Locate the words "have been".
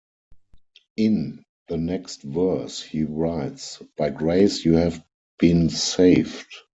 4.73-5.69